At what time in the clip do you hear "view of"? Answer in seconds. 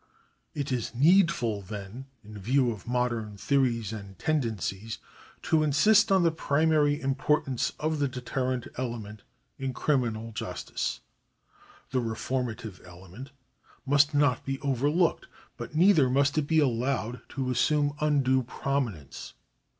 2.39-2.87